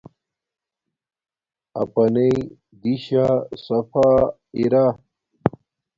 اپناݵ 1.81 2.33
دیشا 2.81 3.25
صفا 3.63 4.09
ارا 4.57 4.85